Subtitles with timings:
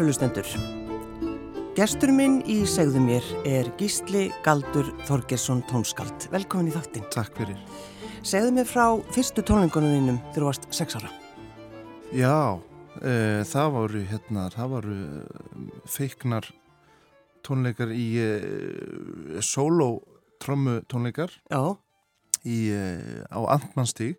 [0.00, 0.46] Kæru lustendur,
[1.76, 6.24] gestur minn í segðu mér er Gísli Galdur Þorgesson tónskald.
[6.32, 7.04] Velkomin í þáttinn.
[7.12, 7.58] Takk fyrir.
[8.24, 11.10] Segðu mér frá fyrstu tónlingunum þínum þegar þú varst sex ára.
[12.16, 12.32] Já,
[12.96, 13.12] e,
[13.52, 14.96] það voru hérna, það voru
[15.98, 16.48] feiknar
[17.44, 18.32] tónleikar í e,
[19.44, 19.92] solo
[20.40, 21.76] trommu tónleikar Já,
[22.48, 24.16] í, e, á Antmannstíg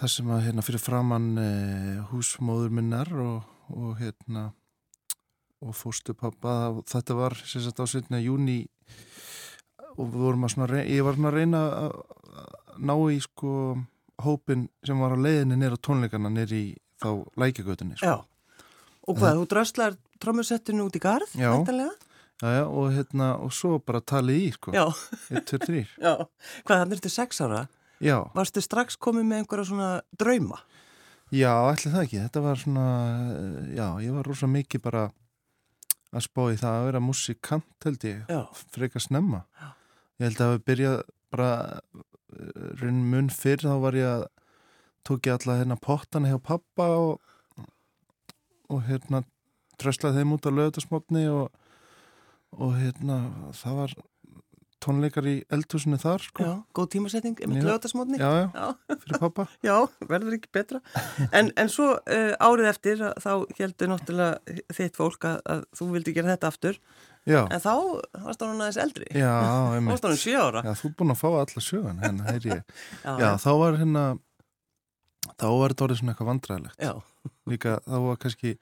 [0.00, 1.50] þar sem að hérna fyrir framann e,
[2.14, 4.50] húsmóður minnar og, og hérna
[5.60, 8.16] og fóstu pappa, þetta var sagt á 17.
[8.24, 8.62] júni
[9.98, 11.96] og við vorum að svona, rey- ég var svona að reyna að
[12.30, 13.50] að ná í sko
[14.24, 18.06] hópin sem var á leiðinni nýra tónleikana nýra í þá lækjagötunni sko.
[18.06, 18.16] já.
[19.08, 21.50] Og hvað, þú dröslar trommusettinu út í garð, Já.
[21.56, 21.92] væntanlega?
[22.40, 24.84] já, já, og hérna og svo bara talið í sko Já,
[25.30, 26.14] 1, 2, 3 já.
[26.64, 27.68] Hvað, þannig ertu sex ára?
[28.00, 30.60] já, Varstu strax komið með einhverja svona drauma?
[30.60, 30.79] já,
[31.70, 32.20] ætli það ekki.
[32.24, 32.86] Þetta var svona,
[33.30, 35.04] eh, já, ég var rosa mikið bara
[36.10, 38.24] að spá í það að vera músikant held ég.
[38.26, 38.42] Já,
[38.74, 39.44] frekar snemma.
[39.60, 39.68] Já.
[40.20, 40.92] ég held að það byrja
[41.30, 41.50] bara
[42.80, 44.24] raun mun fyrr þá var ég að
[45.06, 47.20] tók ég alla hérna pottana hjá pappa og,
[48.70, 49.22] og hérna
[49.80, 51.48] dröslaði þeim út á lögutasmotni og,
[52.52, 53.20] og hérna
[53.56, 53.96] það var
[54.84, 56.44] tónleikar í eldhúsinu þar sko.
[56.46, 58.18] já, góð tímasetning, einmitt lögatarsmótni.
[58.20, 58.96] já, já, Já.
[59.04, 59.76] fyrir pappa Já,
[60.08, 60.80] verður ekki betra.
[61.32, 63.30] En, en svo uh, árið eftir að þá
[63.60, 66.80] heldur náttúrulega þitt fólk að, að þú vildi gera þetta aftur.
[67.28, 67.74] já, En þá
[68.24, 69.10] varst hann aðeins eldri.
[69.12, 69.34] já,
[69.76, 70.64] einmitt varst hann sjö ára.
[70.64, 72.62] já, þú er búin að fá alla sögan hérna, heyri ég
[73.24, 74.04] Já, þá var hérna
[75.36, 76.92] þá var þetta orðið svona eitthvað vandræðilegt já,
[77.52, 78.54] líka þá var kannski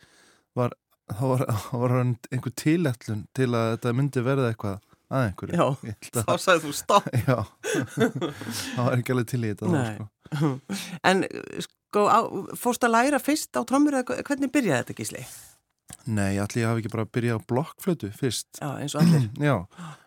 [0.58, 0.74] var,
[1.14, 5.58] þá var, var hann einhver tilætlun til að þetta myndi verða eitthvað að einhverju.
[5.58, 7.10] Já, held þá að, sagði þú stopp.
[7.28, 7.36] já.
[7.96, 10.08] Það var ekki alveg til í þetta sko.
[11.08, 11.22] En
[11.64, 12.20] sko, á,
[12.60, 15.22] fórst að læra fyrst á trommur eða hvernig byrjaði þetta gísli?
[16.08, 18.48] nei, allir hafi ekki bara byrjað á blokkflötu fyrst.
[18.60, 19.28] Já, eins og allir.
[19.50, 19.56] já,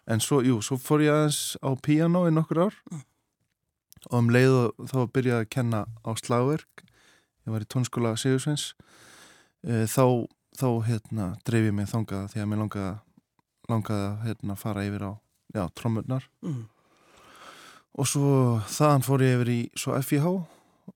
[0.09, 2.77] en svo, jú, svo fór ég aðeins á píanó í nokkur ár.
[4.09, 4.57] Og um leið
[4.89, 6.85] þá byrjaði að kenna á slagverk.
[7.45, 8.71] Ég var í tónskóla Sigursveins.
[9.61, 10.25] E, þá,
[10.57, 12.93] þá hérna dreif ég mig þangað því að mér langaði
[13.71, 15.11] langaði að hérna, fara yfir á
[15.55, 16.65] já, trommurnar Mm.
[17.99, 20.27] og svo þaðan fór ég yfir í svo FIH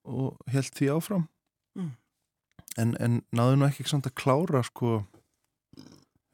[0.06, 1.28] og held því áfram
[1.76, 1.92] Mm.
[2.78, 5.06] en, en náðu nú ekki samt að klára sko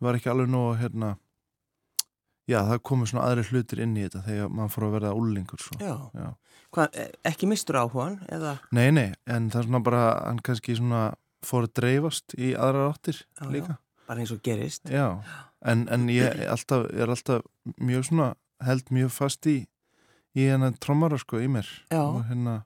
[0.02, 1.16] var ekki alveg nóg hérna
[2.50, 5.12] já það komu svona aðri hlutir inn í þetta þegar maður fór að verða.
[5.80, 5.96] Já.
[6.14, 6.30] Já.
[6.74, 8.60] Hvað, e- ekki mistur áhugan eða?
[8.72, 11.14] nei nei en það er svona bara hann kannski svona
[11.46, 14.84] fór að dreifast í aðrar áttir Já, líka Bara eins og gerist.
[14.90, 15.24] já,
[15.66, 17.46] en, en ég er alltaf, er alltaf
[17.78, 18.32] mjög svona
[18.66, 19.60] held mjög fast í
[20.38, 22.02] í hennar trommara sko í mér Já.
[22.06, 22.60] og hérna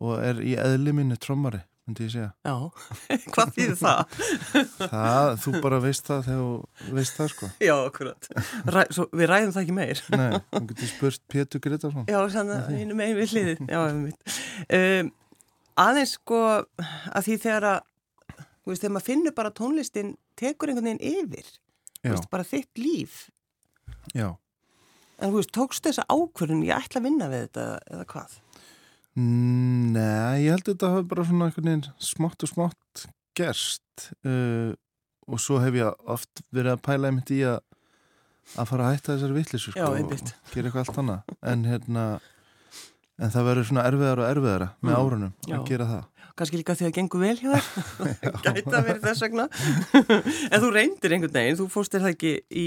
[0.00, 2.54] og er í eðli minni trommari myndi ég segja Já,
[3.34, 4.16] hvað þýðir það?
[4.80, 6.40] það, þú bara veist það þegar
[6.86, 8.30] þú veist það sko Já, akkurat.
[8.74, 10.02] Ræ, svo, við ræðum það ekki meir.
[10.16, 13.62] nei, þú getur spurt Pétur Gretarsson Já, sann að einu megin við hliðið.
[13.70, 13.78] Já.
[14.80, 15.12] Um,
[15.86, 16.40] aðeins sko
[16.80, 17.78] að því þegar að,
[18.40, 21.52] þú veist, þegar maður finnur bara tónlistin tekur einhvern veginn yfir,
[22.14, 23.30] veist, bara þitt líf.
[24.14, 24.28] já
[25.18, 28.34] En þú veist, tókstu þessa ákvörðun, ég ætla að vinna við þetta eða hvað?
[29.16, 33.06] Mm, Nei, ég held að þetta hafi bara svona einhvern veginn smátt og smátt
[33.36, 34.74] gerst uh,
[35.26, 37.62] og svo hef ég oft verið að pæla einmitt í að
[38.60, 40.12] að fara að hætta þessari vittlisu sko, og
[40.52, 42.04] gera eitthvað allt annað en hérna
[43.16, 45.56] en það verður svona erfiðar og erfiðara með Mm, árunum já.
[45.56, 46.04] að gera það
[46.36, 47.66] Kanski líka því að gengur vel hjá þér?
[48.44, 49.46] Gæti að vera þess vegna.
[50.52, 52.66] en þú reyndir einhvern veginn, þú fórst þér það ekki í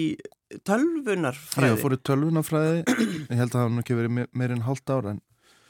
[0.66, 1.69] tölvunarfræði.
[1.69, 4.66] Ég fór í tölvunafræði ég held að það hafa nú ekki verið me- meir en
[4.66, 5.21] hálft ára en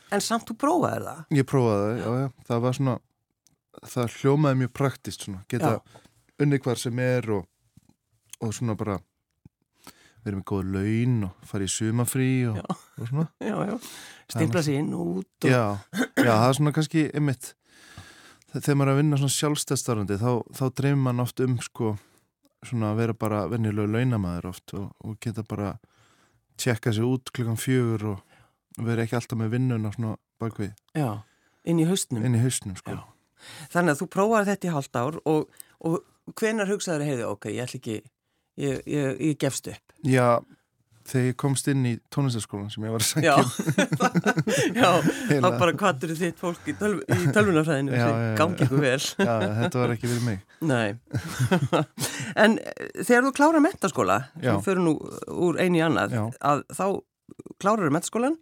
[0.10, 1.19] En samt þú prófaði það?
[1.38, 2.96] ég prófaði það, já, já, það var svona
[3.94, 6.02] það hljómaði mjög praktist svona, geta Já.
[6.42, 7.45] unni hvar sem er og,
[8.42, 8.95] og svona bara
[10.25, 12.57] verið með góða laun og farið í sumafrí og,
[13.00, 13.78] og svona.
[14.30, 15.52] Stimpla sér inn og út og...
[15.54, 15.62] já,
[15.94, 17.54] já, það er svona kannski ymmit
[18.54, 21.94] þegar maður er að vinna svona sjálfstæðstarfandi þá, þá dreymir mann oft um sko
[22.66, 25.74] svona að vera bara venjulegu launamæður oft og, og geta bara
[26.60, 31.22] tjekka sér út klukkan fjögur og vera ekki alltaf með vinnuna svona bakvið Já,
[31.69, 32.25] inn í haustnum.
[32.25, 33.01] inn í hausnum sko Já.
[33.72, 37.63] Þannig að þú prófaði þetta í hálft ár og, og hvenar hugsaður heiði, ok, ég
[37.63, 37.94] ætla ekki,
[38.60, 39.94] ég, ég, ég gefst upp.
[40.04, 40.25] Já,
[41.09, 43.35] þegar ég komst inn í tónlistaskólan sem ég var að sækja
[44.77, 45.07] Já, um.
[45.31, 45.51] Heila.
[45.59, 49.00] bara kvattur þitt fólk í, tölv, í tölvunarfræðinu Já, sem gangi ykkur vel.
[49.27, 49.33] Já,
[49.63, 50.89] þetta var ekki fyrir mig Nei.
[52.45, 54.51] en eh, þegar þú klárar mentaskóla, Já.
[54.53, 54.95] sem fyrir nú
[55.33, 56.85] úr einu í annað, að þá
[57.61, 58.38] klárar þú mentaskólan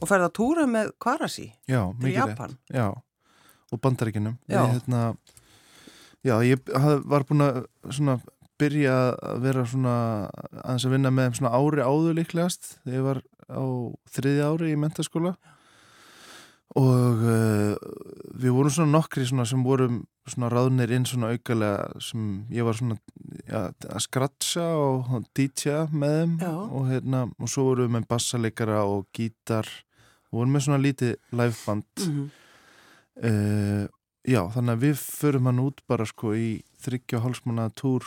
[0.00, 2.56] og ferð að túra með Kvarasi Já, mikið rétt Japan.
[2.74, 2.88] Já,
[3.70, 4.60] og bandaríkinum Já.
[4.66, 5.02] Við hérna
[6.20, 8.18] Já, ég haf, var búin að svona
[8.60, 9.94] byrja að vera svona
[10.62, 13.62] aðeins að vinna með svona ári áður líklegast þegar ég var á
[14.14, 15.32] þriði ári í mentaskóla
[16.78, 17.72] og uh,
[18.38, 22.76] við vorum svona nokkri svona sem vorum svona ráðnir inn svona aukalega sem ég var
[22.78, 22.94] svona
[23.50, 26.52] ja, að skratsa og dítja með þeim Já.
[26.54, 29.66] og, hérna, og svo vorum við með bassaleikara og gítar
[30.30, 32.28] og vorum með svona lítið liveband Mhm.
[33.24, 33.88] uh,
[34.28, 38.04] Já, þannig að við förum hann út bara sko í þryggja og hálfsmánaða túr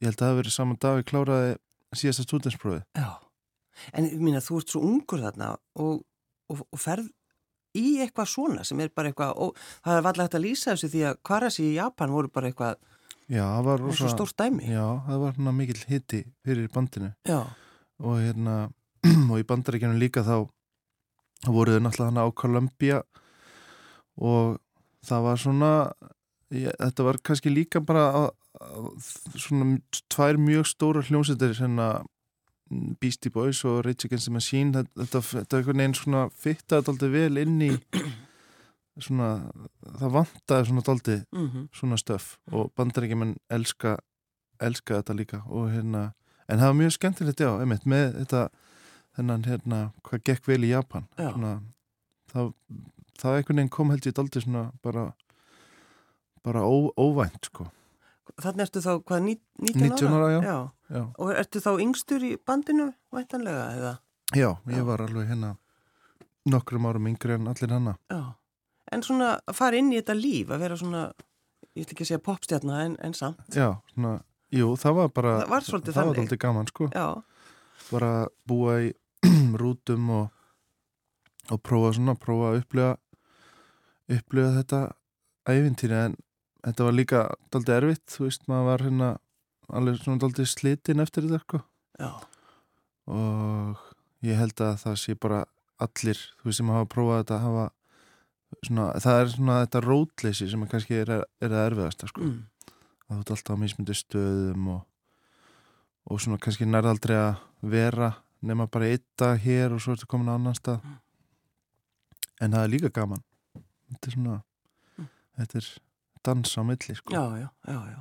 [0.00, 1.54] ég held að það hafi verið saman dag við kláraði
[1.96, 3.10] síðasta stúdensprófið Já,
[3.92, 5.52] en að þú ert svo ungur þarna
[5.82, 6.02] og,
[6.52, 7.12] og, og ferð
[7.76, 10.92] í eitthvað svona sem er bara eitthvað, og það er vallað hægt að lýsa þessu
[10.92, 12.78] því að kvarasi í Japan voru bara eitthvað,
[13.26, 14.68] Já, var svo stórt dæmi.
[14.70, 17.08] Já, það var hann mikill hitti fyrir bandinu.
[17.26, 17.40] Já,
[17.98, 18.68] og hérna
[19.32, 20.46] og í bandaríkjunum líka þá
[21.50, 23.00] voru þau náttúrulega hann á Columbia
[24.16, 24.60] og
[25.06, 25.72] það var svona
[26.54, 28.28] ég, þetta var kannski líka bara að,
[28.60, 28.90] að,
[29.38, 29.78] svona
[30.12, 31.88] tvær mjög stóra hljómsættir hérna
[33.00, 34.72] Beastie Boys og Rage Against the Machine.
[34.74, 37.70] Þetta, þetta, þetta einhvern veginn svona fittaði daldið vel inn í
[39.06, 39.30] svona,
[40.00, 43.98] það vantaði svona daldið mm svona stöf og bandaríkjumenn elska
[44.62, 46.08] elska þetta líka og hérna
[46.48, 48.46] en það var mjög skemmtilegt já, einmitt með þetta
[49.16, 51.06] þennan hérna, hvað gekk vel í Japan.
[51.16, 51.52] Svona,
[52.32, 52.50] það,
[53.20, 55.06] það einhvern veginn kom held ég daldi svona bara
[56.46, 57.66] bara ó, óvænt sko
[58.42, 59.98] þannig ertu þá hvað, ní- 19 ára?
[59.98, 60.40] 19 ára, já.
[60.46, 60.56] já.
[60.96, 63.92] já, Og ertu þá yngstur í bandinu, væntanlega, eða?
[64.34, 64.76] já Já.
[64.76, 65.54] ég var alveg hérna
[66.46, 68.34] nokkrum árum yngri en allir hanna Já.
[68.92, 71.00] En svona að fara inn í þetta líf, að vera svona,
[71.74, 73.40] ég ætla ekki segja popstjarna en, en samt.
[73.54, 74.12] já, svona,
[74.54, 77.06] jú, það var bara Það var svolítið það var daldi gaman sko Já,
[77.90, 78.12] bara
[78.46, 78.92] búa í
[79.62, 80.28] rútum og,
[81.50, 82.92] og prófa svona, prófa að upplifa
[84.12, 84.80] upplifa þetta
[85.50, 86.14] æfintýri en
[86.66, 87.22] þetta var líka
[87.54, 89.10] daldi erfitt, þú veist, maður var hérna
[89.76, 91.60] alveg svona daldi slitinn eftir þetta sko
[92.00, 92.10] já,
[93.06, 93.86] og
[94.26, 95.44] ég held að það sé bara
[95.82, 97.64] allir, þú veist, sem hafa prófað þetta hafa
[98.66, 101.10] svona, það er svona þetta rótleysi sem er kannski er,
[101.42, 102.74] er að erfiðasta sko, mm.
[103.06, 104.84] að þú ert alltaf á mismundi stöðum og
[106.06, 108.12] og svona kannski næraldrei að vera
[108.46, 111.00] nema bara eitt dag hér og svo ertu komin á annan stað Mm.
[112.44, 113.22] en það er líka gaman
[113.90, 114.36] þetta er svona
[114.98, 115.08] Mm.
[115.40, 115.66] þetta er
[116.26, 117.14] dans á milli sko.
[117.14, 118.00] já, já, já, já.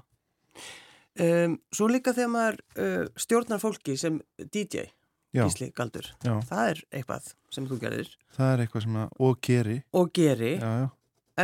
[1.16, 4.18] Um, svo líka þegar maður uh, stjórnar fólki sem
[4.52, 4.90] DJ,
[5.32, 9.16] já, Gísli Galdur, já, það er eitthvað sem þú gerir það er eitthvað sem að
[9.30, 10.90] og geri og geri, já, já.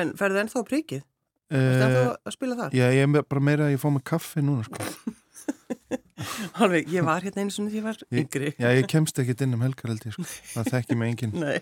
[0.01, 1.07] en ferðu ennþá á prikið?
[1.51, 2.75] Ertu ennþá Uh, að spila þar?
[2.75, 4.83] já, ég er bara meira að ég fá mig kaffi núna sko.
[6.61, 8.51] Alveg, ég var hérna einu sinni því ég var yngri.
[8.59, 10.25] já, ég kemst ekkit inn um helgar held ég sko.
[10.55, 11.57] það þekki mig enginn Nei,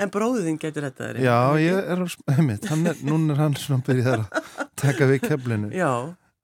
[0.00, 1.20] en bróðin getur þetta þér.
[1.24, 5.24] já, ég er á einmitt, hann er, núna er hann svona byrjað að taka við
[5.28, 5.90] keflinu Já,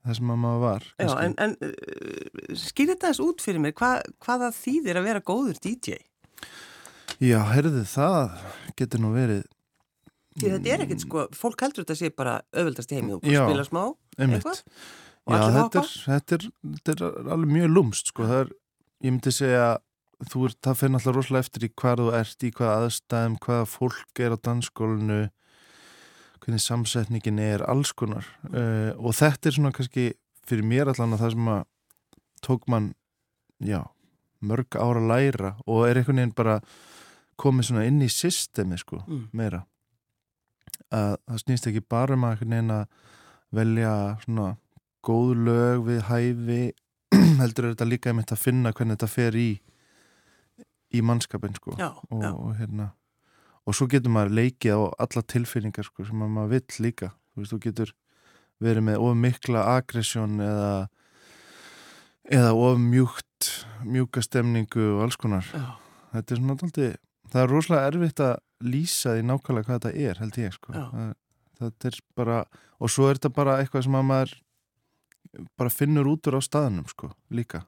[0.06, 3.74] það sem að maður var já, en, en uh, skýr þetta þess út fyrir mér,
[3.78, 3.92] Hva,
[4.24, 5.98] hvað það þýðir að vera góður DJ?
[7.20, 8.36] Já, herðu, það
[8.80, 9.42] getur nú verið
[10.40, 13.64] Því þetta er ekkert sko, fólk heldur þetta sé bara öðvöldast í heimi og spila
[13.66, 13.80] smá
[14.16, 14.38] einmitt.
[14.38, 14.60] eitthvað
[15.30, 15.84] og Já, allir þetta hoppa.
[15.86, 16.46] er, þetta, er,
[16.78, 18.26] þetta er alveg mjög lúmst, sko.
[18.28, 18.52] Það er,
[19.00, 19.68] ég myndi segja,
[20.30, 23.68] þú er, það fyrir náttúrulega rosalega eftir í hvað þú ert, í hvaða aðstæðum, hvaða
[23.74, 25.20] fólk er á dansskólinu,
[26.40, 28.28] hvernig samsetningin er, alls konar.
[28.50, 30.10] Uh, og þetta er svona kannski
[30.50, 31.64] fyrir mér allan að það sem að
[32.44, 32.92] tók mann,
[33.60, 33.82] já,
[34.40, 36.60] mörg ára læra og er einhvern veginn bara
[37.40, 39.02] komið svona inn í systemi, sko.
[39.06, 39.26] Mm.
[39.36, 39.64] meira
[40.90, 42.84] að það snýst ekki bara um að einhvern veginn að
[43.60, 43.92] velja
[44.24, 44.48] svona
[45.06, 46.62] góð lög við hæfi
[47.40, 49.50] heldur er þetta líka einmitt að finna hvernig þetta fer í
[50.90, 51.76] í mannskapin sko.
[51.78, 52.90] Já, og, já, og hérna
[53.68, 57.10] og svo getur maður leikið á alla tilfinningar sko sem að maður vill líka.
[57.30, 57.92] Þú veist, þú getur
[58.60, 60.72] verið með of mikla aggressjón eða
[62.30, 63.50] eða of mjúkt
[63.86, 65.46] mjúka stemningu og alls konar.
[65.54, 65.70] Já,
[66.16, 66.92] þetta er svona dálítið,
[67.32, 70.74] það er rosalega erfitt að lýsa því nákvæmlega hvað þetta er held ég sko.
[70.76, 71.14] Það,
[71.60, 72.38] það er bara,
[72.78, 74.34] og svo er þetta bara eitthvað sem að maður
[75.58, 77.62] bara finnur út úr á staðnum sko líka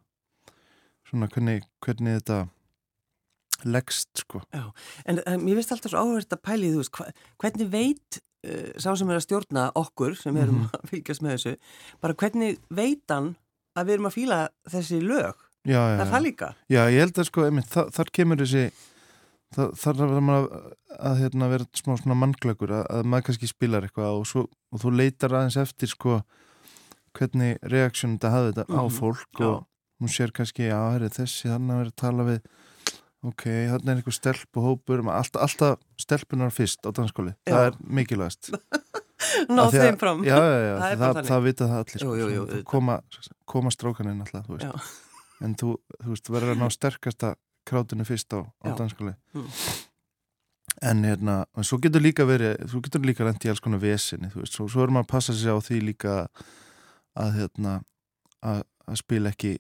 [1.09, 2.40] svona hvernig, hvernig þetta
[3.68, 7.06] leggst sko en, en mér finnst alltaf svo áhverð að pæli þú veist, hva,
[7.44, 10.71] hvernig veit uh, sá sem er að stjórna okkur sem erum Mhm.
[10.80, 11.54] að fylgjast með þessu
[12.02, 13.35] bara hvernig veit hann
[13.78, 16.12] að við erum að fíla þessi lög, já, já, það er já.
[16.14, 18.64] það líka já, ég held að sko, einmitt, þar, þar kemur þessi
[19.54, 20.66] þar, þar er maður að,
[21.12, 24.82] að hérna, vera smá svona mannglöggur að, að maður kannski spilar eitthvað og, svo, og
[24.82, 26.18] þú leitar aðeins eftir sko
[27.19, 29.47] hvernig reaksjón þetta hafði þetta á Mhm, fólk já.
[29.47, 29.66] og
[30.02, 32.40] hún sér kannski, já, herri, þessi þannig að vera að tala við
[33.23, 37.66] ok, þannig er einhver stelp og hópur alltaf, alltaf stelpunar fyrst á danskóli, það Já.
[37.66, 38.50] er mikilvægast
[39.49, 42.16] ná að- þeim fram Já, já, já, Það er það, það, vita það allir sko,
[42.16, 42.64] Jú, jú, jú, auðvitað.
[42.64, 42.97] koma,
[43.47, 44.83] koma strákaninn alltaf, þú
[45.42, 45.71] en þú,
[46.02, 47.35] þú veist, verður að ná sterkasta
[47.66, 49.47] krátinu fyrst á, á danskóli Mm.
[50.83, 54.31] en hérna en svo getur líka verið, þú getur líka rent í alls konar vesinni,
[54.33, 56.28] þú veist, svo, svo er maður að passa sig á því líka að
[57.38, 57.75] hérna
[58.42, 59.57] að, að spila ekki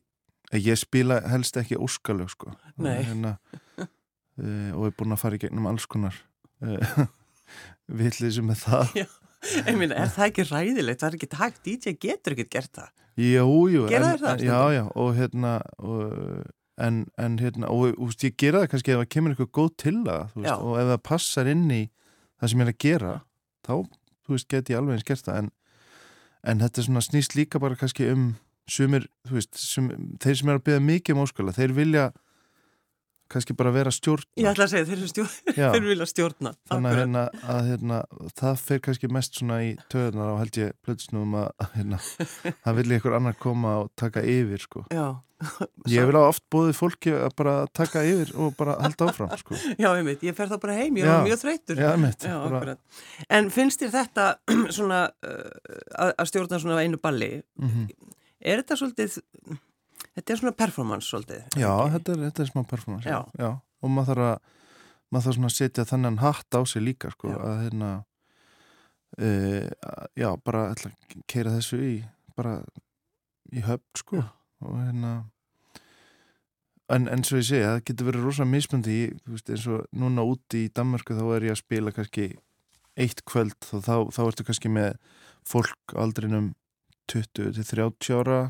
[0.52, 2.52] að ég spila helst ekki óskalög sko.
[2.80, 3.36] Hérna,
[3.80, 6.16] uh, og er búin að fara í gegnum alls konar
[6.64, 7.04] uh,
[7.88, 11.00] villið sem er það Ég meina, er það ekki ræðilegt?
[11.02, 12.90] Það er ekki hægt, DJ getur ekki gert það.
[13.18, 15.54] Jú, jú, Gera en, þeir það en- Já, já, og hérna
[16.80, 19.72] en, en hérna og þú veist, ég gera það kannski ef það kemur eitthvað góð
[19.82, 20.36] til það Já.
[20.36, 21.80] veist, og ef það passar inn í
[22.40, 23.12] það sem ég er að gera
[23.66, 23.74] þá,
[24.22, 25.50] þú veist, get ég alveg eins gert það en,
[26.46, 28.32] en þetta svona snýst líka bara kannski um
[28.70, 29.88] sumir, þú veist, sum,
[30.22, 32.04] þeir sem er að byggja mikið um óskala, þeir vilja
[33.32, 37.24] kannski bara vera stjórn Ég ætla að segja, þeir, stjórn, þeir vilja stjórna þannig hérna,
[37.54, 38.00] að hérna,
[38.38, 42.00] það fer kannski mest svona í töðunar á held ég plötsnum að, hérna,
[42.64, 44.84] það vilja ykkur annar koma og taka yfir sko.
[44.92, 45.06] Já,
[45.90, 49.58] Ég vil á oft bóðið fólki að bara taka yfir og bara halda áfram sko.
[49.78, 51.14] já, einmitt, ég fer þá bara heim, ég Já.
[51.18, 52.76] er mjög þreytur Já, mitt Já, bara.
[53.28, 54.26] En finnst þér þetta
[54.78, 57.86] svona uh, að stjórna svona einu balli mm
[58.42, 59.18] er þetta svolítið
[60.16, 63.50] þetta er svona performance svolítið Já, þetta er, þetta er smá performance Já.
[63.82, 64.58] og maður þarf að
[65.12, 67.38] maður þarf svona að setja þennan hatt á sig líka sko, Já.
[67.38, 67.90] að hérna
[69.18, 69.28] e,
[70.18, 70.64] já, bara
[71.30, 71.94] keira þessu í
[72.36, 72.58] bara
[73.52, 74.28] í höfn sko Já.
[74.62, 75.12] Og hérna
[76.92, 80.66] en eins og ég segi, það getur verið rosa mismundi í, eins og núna úti
[80.66, 82.26] í Danmörku þá er ég að spila kannski
[83.00, 84.98] eitt kvöld og þá, þá ertu kannski með
[85.48, 86.50] fólk aldrinum
[87.10, 88.40] 20 til 30 ára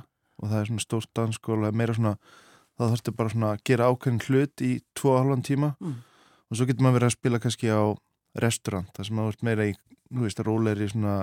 [0.42, 2.16] og það er svona stórt dansskóla meira svona,
[2.78, 6.00] þá þarftu bara svona að gera ákveðin hlut í 2,5 tíma Mm.
[6.50, 7.82] og svo getur maður verið að spila kannski á
[8.42, 9.72] restaurant, það sem maður ert meira í
[10.12, 11.14] þú veist, róleri svona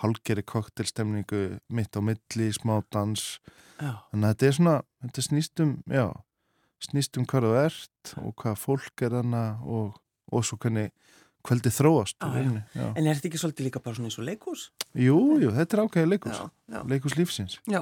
[0.00, 3.40] hálgeri koktelstemningu mitt á milli, smá dans
[3.80, 6.06] Já, þannig að þetta er svona, þetta snýst um já,
[6.90, 9.96] snýst um hvað þú ert og hvað fólk er hana og,
[10.32, 10.90] og svo hvernig
[11.40, 12.90] kvöldi þróast rauninni, já.
[12.92, 14.64] en er þetta ekki svolítið líka bara svona eins og leikús?
[14.92, 16.10] Jú, jú, þetta er ákveðið
[16.68, 17.54] já, leikus lífsins.
[17.70, 17.80] Já.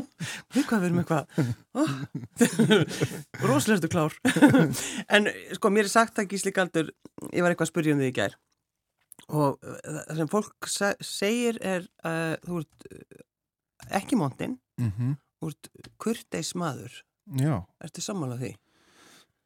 [0.54, 1.24] Við hvað við erum eitthvað
[3.50, 4.16] Rósleirstu klár.
[5.14, 6.88] En sko, mér er sagt að Gísli Galdur
[7.30, 8.38] ég var eitthvað að spyrja um því í gær.
[9.28, 9.76] Og uh,
[10.08, 13.22] það sem fólk se- segir er að þú ert uh,
[14.00, 15.12] ekki móntinn, mm þú
[15.50, 15.70] ert
[16.00, 17.02] kurteis maður
[17.40, 18.50] Já, Ertu sammála því?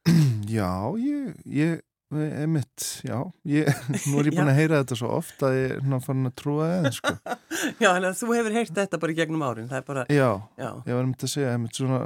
[0.57, 1.79] já, ég, ég
[2.09, 3.69] emitt, já ég,
[4.09, 6.69] nú er ég búin að heyra þetta svo oft að ég er farin að trúa
[6.71, 7.13] það sko.
[7.83, 10.69] Já, en þú hefur heyrt þetta bara í gegnum árin það er bara, Já, já,
[10.87, 12.01] ég var myndi að segja emitt svona,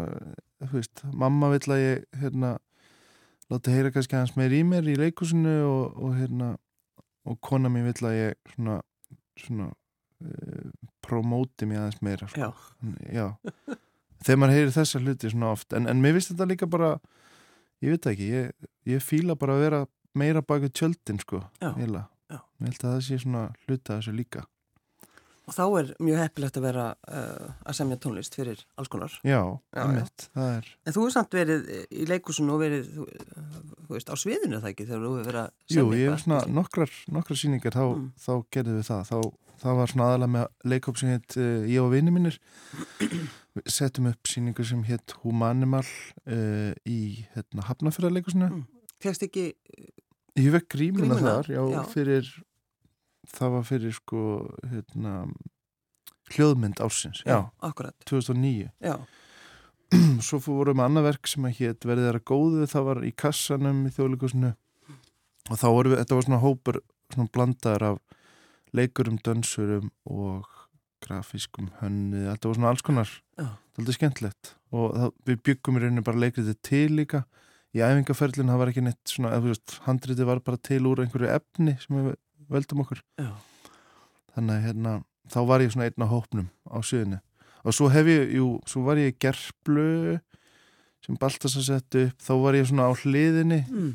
[0.65, 2.51] þú veist, mamma vill að ég hérna,
[3.53, 6.51] láta heyra kannski hans meir í mér í leikusinu og, og hérna,
[7.29, 8.81] og kona mér vill að ég svona,
[9.39, 10.73] svona uh,
[11.03, 12.39] promóti mér aðeins meira sko.
[12.39, 12.50] já,
[13.13, 13.27] já.
[14.24, 16.93] Þegar maður heyrir þessa hluti svona oft en, en mér finnst þetta líka bara
[17.83, 19.83] ég veit ekki, ég, ég fíla bara að vera
[20.15, 22.39] meira baka tjöldin sko Já, já.
[22.39, 24.45] ég held að það sé svona hluta þessu líka.
[25.43, 29.12] Og þá er mjög heppilegt að vera uh, að semja tónlist fyrir alls konar.
[29.27, 29.41] Já,
[29.75, 33.07] Já, einmitt, það er En þú hefur samt verið í leikúsinu og verið, þú,
[33.89, 36.13] þú veist, á sviðinu er það ekki þegar þú hefur verið að jú, semja ég
[36.13, 38.07] hef svona nokkrar, nokkrar síningar þá, Mm.
[38.24, 39.03] þá gerðum við það.
[39.12, 39.17] Þá,
[39.62, 42.39] það var svona aðalega með leikop sem hétt uh, ég og vini mínir.
[43.69, 47.01] Settum upp síningu sem hétt Humanimal uh, í
[47.36, 48.63] hérna, Hafnafjörðarleikusinu Mm.
[49.03, 49.50] Fegst ekki,
[50.39, 51.81] Ég vekk grímuna, Grímuna, þar, já, já.
[51.91, 52.29] fyrir
[53.29, 54.22] það var fyrir sko
[54.72, 55.12] hérna
[56.33, 58.95] hljóðmynd ársins, já, akkurat, 2009 já,
[60.25, 63.83] svo fórum við annað verk sem að hétt verið þeirra góðu, það var í kassanum
[63.86, 64.53] í þjóðleikusinu
[65.51, 66.81] og þá voru við, þetta var svona hópur
[67.13, 68.01] svona blandaður af
[68.73, 70.49] leikurum, dönsurum og
[71.03, 73.11] grafískum hönnið, þetta var svona alls konar
[73.73, 74.51] þetta er skemmtilegt.
[74.73, 77.23] Og það, við byggum í rauninu bara leikritið til líka.
[77.73, 81.31] Í æfingaferlinu það var ekki neitt svona, eða, veist, handritið var bara til úr einhverju
[81.33, 82.11] efni sem við
[82.53, 83.01] völdum okkur.
[83.21, 83.31] Já,
[84.35, 84.93] þannig að hérna,
[85.33, 87.19] þá var ég svona einn á hópnum á sviðinu.
[87.63, 90.19] Og svo hef ég, jú, svo var ég í gerplu
[91.03, 92.21] sem Baltas að setja upp.
[92.21, 93.61] Þá var ég svona á hliðinni.
[93.71, 93.93] Mm,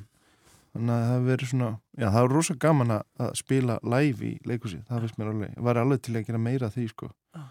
[0.78, 1.68] þannig að það verið svona
[1.98, 5.80] já, það var rosa gaman að, spila live í leikusi, það finnst mér alveg, var
[5.82, 7.42] alveg til að gera meira því sko Já.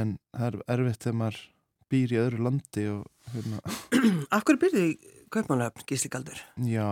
[0.00, 1.40] en það er erfitt þegar maður
[1.90, 3.60] býr í öðru landi og hérna
[4.36, 4.94] Af hverju byrði í
[5.34, 6.38] Kaupmannöfn, Gísli Galdur?
[6.62, 6.86] Já,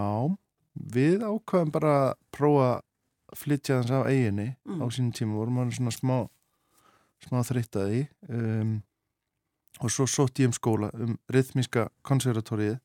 [0.75, 4.81] við ákvaðum bara að prófa að flytja þess af eiginni Mm.
[4.83, 6.17] á sínum tíma, vorum við svona smá
[7.25, 8.73] smá þreyttaði um,
[9.81, 12.77] og svo sótt ég um skóla um rithmíska konservatorið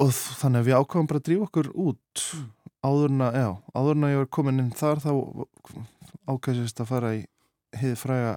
[0.00, 2.24] og þannig að við ákvaðum bara að drífa okkur út.
[2.38, 2.48] Mm.
[2.82, 5.12] áðurna, já, áðurna ég var komin inn þar þá
[6.32, 7.22] ákvæmst að fara í
[7.72, 8.32] hið fræga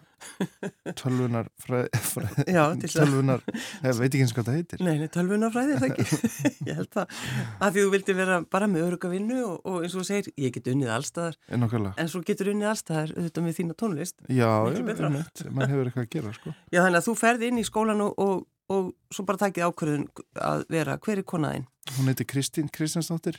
[1.00, 3.44] tölvunar fræ, fræ, Já, tölvunar,
[3.84, 4.84] ég veit ekki eins hvað það heitir.
[4.86, 6.32] Nei, nei, tölvunafræði er það ekki?
[6.70, 7.20] Ég held það.
[7.60, 10.32] Að því þú vildi vera bara með öruga vinnu og, og eins og þú segir,
[10.40, 14.18] ég get unnið allstaðar en okkarlega, en svo getur unnið allstaðar auðvitað með þína tónlist.
[14.32, 14.50] Já,
[14.90, 15.12] betra.
[15.12, 16.56] einmitt, maður hefur eitthvað að gera sko.
[16.72, 20.06] Já, þannig að þú ferði inn í skólan og, og, og svo bara takið ákvörðun
[20.42, 21.68] að vera hver er konaðinn?
[21.98, 23.38] hún heitir Kristín Kristjánsdóttir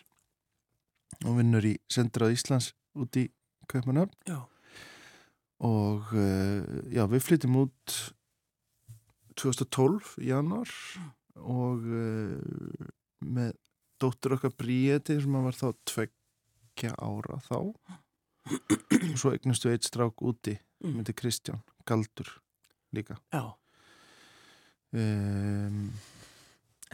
[1.25, 3.27] og vinnur í Sendrað Íslands út í
[3.71, 4.15] Kaupanöfn
[5.67, 7.97] og uh, já, við flyttum út
[9.41, 10.71] 2012 í januar
[11.43, 12.91] og uh,
[13.25, 13.55] með
[14.01, 17.57] dóttur okkar Bríeti sem var þá tveggja ára þá.
[18.47, 20.99] Og svo eignustu eitt strák úti Mm.
[20.99, 22.29] myndi Kristján Galdur
[22.93, 23.15] líka.
[23.33, 23.57] Já
[24.95, 25.81] um,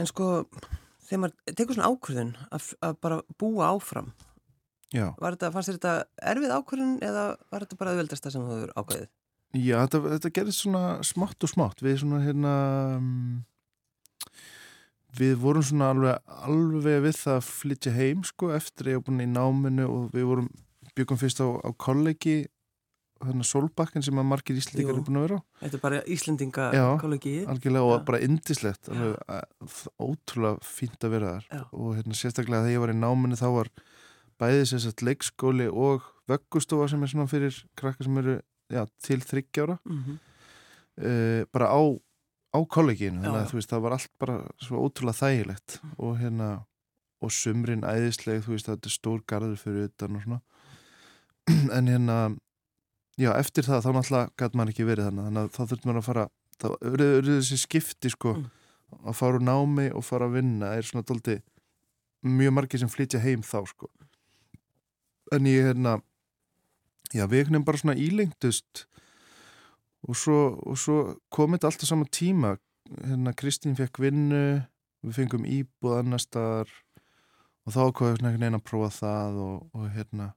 [0.01, 0.29] En sko,
[1.05, 4.13] þegar maður tekur svona ákvörðun að, að bara búa áfram
[4.93, 5.95] þetta, fannst þér þetta
[6.33, 9.09] erfið ákvörðun eða var þetta bara auðveldasta sem þú hefur ákveðið?
[9.53, 12.55] já þetta, þetta gerðist svona smátt og smátt við svona hérna
[12.97, 13.45] um,
[15.19, 19.25] við vorum svona alveg, alveg við það að flytja heim sko eftir ég var búin
[19.25, 20.49] í náminu og við vorum
[20.97, 22.39] byggum fyrst á, á kollegi
[23.29, 26.69] þannig Solbakken sem að margir íslendingar eru búin að vera á Þetta er bara Íslendinga
[26.77, 26.87] Já.
[27.03, 27.95] kollegi algjörlega Já.
[27.97, 28.91] og bara indislegt
[30.01, 31.63] ótrúlega fínt að vera þar Já.
[31.73, 33.73] og hérna sérstaklega þegar ég var í náminu þá var
[34.43, 38.41] bæði sér satt leikskóli og vöggustofa sem er svona fyrir krakka sem eru
[38.73, 40.19] já, til þryggjára mm -hmm.
[41.07, 41.81] uh, bara á,
[42.57, 43.51] á kolleginu þannig Já, að já.
[43.51, 46.65] þú veist það var allt bara svo ótrúlega þægilegt og hérna
[47.23, 50.41] og sumrin æðisleg, þú veist þetta er stór garður fyrir utan og svona
[51.77, 52.17] en hérna
[53.21, 56.03] já, eftir það þá náttúrulega gæti maður ekki verið þannig þannig að þá þurftum maður
[56.03, 56.27] að fara
[56.63, 57.09] þá eru
[57.41, 58.37] þessi skipti sko
[58.93, 59.09] Mm.
[59.09, 61.39] að fara úr námi og fara að vinna er svona doldi
[62.23, 63.89] mjög margir sem flytja heim þá sko.
[65.33, 65.95] En ég hérna
[67.13, 68.85] já, við veginn bara svona ílengdust
[70.09, 70.37] og svo,
[70.77, 70.99] svo
[71.33, 72.57] kom þetta alltaf saman tíma.
[73.01, 74.63] Hérna Kristín fekk vinnu
[75.03, 76.71] við fengum íbúð annar staðar
[77.65, 80.33] og þá við einhvern veginn að prófa það og, og hérna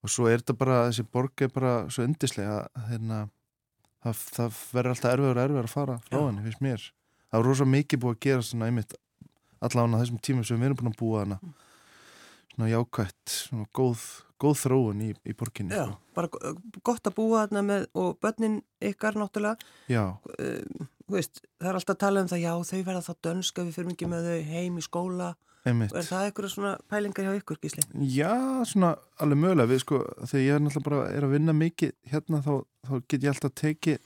[0.00, 3.18] og svo er þetta bara, þessi borg er bara svo yndislega að hérna
[4.04, 6.86] það, það verður alltaf erfiður og erfiður að fara frá henni, finnst mér.
[7.30, 8.94] Það er rosa mikið búið að gera svona einmitt
[9.60, 11.36] allavega á þessum tímum sem við erum búin að búa hana
[12.50, 14.06] svona jákvætt svona góð,
[14.40, 15.98] góð þróun í, í borginni Já, sko.
[16.16, 16.54] bara go-
[16.88, 19.60] gott að búa þarna með og börnin ykkar náttúrulega.
[19.92, 23.64] Já, uh, veist, það er alltaf að tala um það já, þau verða þá dönska,
[23.68, 25.30] við fyrir ekki með þau heim í skóla,
[25.66, 25.94] einmitt.
[25.96, 27.84] Er það eitthvað svona pælingar hjá ykkur, Gísli?
[28.14, 28.32] Já,
[28.68, 32.40] svona alveg mögulega við sko, þegar ég er náttúrulega bara er að vinna mikið hérna
[32.46, 32.52] þá,
[32.88, 34.00] þá get ég alltaf tekið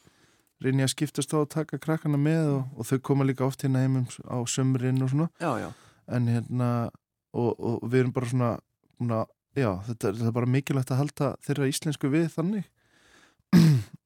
[0.65, 3.83] reyni að skiptast á að taka krakkana með og, og þau koma líka oft hérna
[3.85, 5.31] heimum á sömurinn og svona.
[5.43, 5.71] Já, já,
[6.17, 6.71] en hérna
[7.35, 8.51] og, og við erum bara svona,
[8.97, 9.21] svona
[9.59, 12.71] já, þetta, þetta er bara mikilvægt að halda þeirra íslensku við þannig.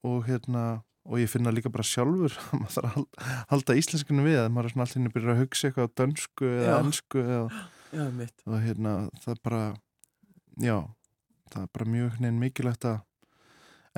[0.09, 4.39] Og hérna og ég finna líka bara sjálfur að maður þarf að halda, íslenskunum við
[4.43, 7.25] að maður er svona alltaf inn að byrja að hugsa eitthvað á dönsku eða ennsku
[8.53, 8.95] og hérna
[9.25, 9.61] það er bara
[10.61, 10.77] já,
[11.55, 12.99] það er bara mjög neginn mikilvægt að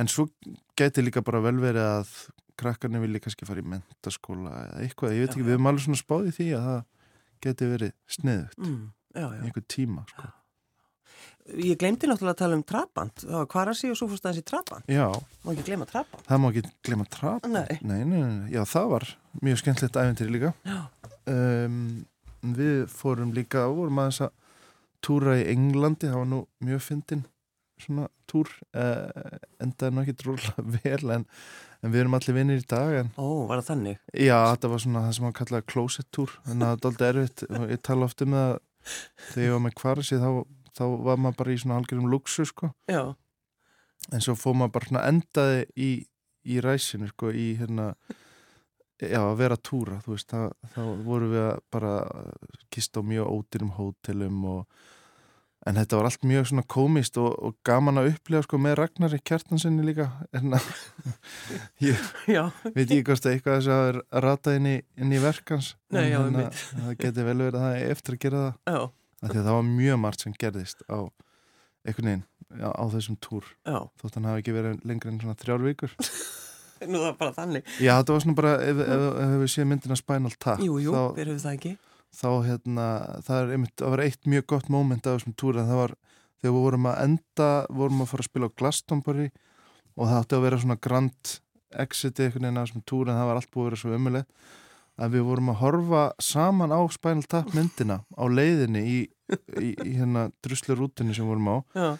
[0.00, 0.28] en svo
[0.78, 2.12] geti líka bara vel verið að
[2.60, 5.48] krakkarnir vilja kannski fara í mentaskóla eða eitthvað, ég veit ekki, já.
[5.48, 6.80] við erum alveg svona spáðið því að það
[7.46, 8.82] geti verið sniðugt Mm,
[9.16, 9.40] já, já.
[9.48, 10.28] einhver tíma sko.
[11.56, 14.46] Ég glemdi náttúrulega að tala um trabant, það var kvarasi og svo fórst aðeins í
[14.46, 15.06] trabant, já,
[15.44, 16.22] má ekki glema trabant.
[16.28, 17.78] það má ekki glemma trap Nei.
[17.82, 18.20] nei, nei,
[18.54, 19.06] já, það var
[19.42, 20.52] mjög skemmtilegt æfintýri líka.
[20.68, 20.78] Já,
[21.32, 21.80] um,
[22.60, 24.36] við fórum líka vorum aðeins að
[25.04, 26.08] túra í Englandi.
[26.12, 27.24] Það var nú mjög fyndin
[27.80, 28.48] svona túr.
[28.76, 31.26] Uh, endaði nú ekki drúlega vel en,
[31.80, 34.00] en við erum allir vinnir í dag en ó, var það þannig?
[34.12, 37.44] já, þetta var svona það sem hann kallaði closet túr en það var aldrei erfitt.
[37.50, 38.54] Og ég tala oft um það
[39.32, 40.28] þegar ég var með kvarasi þá,
[40.76, 42.72] þá var maður bara í svona algjörum luxu sko.
[42.90, 43.02] Já,
[44.08, 45.90] en svo fór maður bara svona endaði í,
[46.50, 47.92] í ræsinu sko í hérna
[49.00, 50.40] já að vera að túra þú veist þá,
[50.74, 51.92] þá vorum við að bara
[52.72, 54.88] kista á mjög ódýrum hótelum og
[55.68, 59.20] en þetta var allt mjög svona komist og, og gaman að upplifa sko með Ragnari
[59.28, 60.68] kjartansinni líka en að
[61.88, 65.74] ég já, veit ekki hvort að eitthvað þess að rata inn í, inn í verkans
[65.92, 66.64] en einmitt.
[66.72, 68.56] það geti vel verið að það er eftir að gera það.
[68.72, 68.80] Já,
[69.20, 70.98] af því að það var mjög margt sem gerðist á
[71.86, 72.24] einhvern veginn
[72.64, 75.94] á, á þessum túr já, þótt hann hafi ekki verið lengur en svona þrjár vikur
[76.90, 77.70] nú það er bara þannig.
[77.76, 80.94] Já, þetta var svona bara, ef, ef, ef við séum myndina Spinal Tap Jú, jú,
[80.96, 81.72] þá, við það ekki.
[82.20, 82.86] þá hérna,
[83.26, 85.94] það er einmitt, það var eitt mjög gott móment af þessum túr en það var,
[86.40, 87.50] þegar við vorum að enda
[87.82, 89.28] vorum að fara að spila á Glastonbury
[90.00, 91.34] og það átti að vera svona grand
[91.84, 94.48] exit einhvern veginn af þessum túr en það var allt búið að vera svo ömulegt
[95.00, 98.98] að við vorum að horfa saman á Spinal Tap myndina á leiðinni í,
[99.56, 101.56] í, í hérna druslurútinni sem vorum á.
[101.74, 101.90] Já,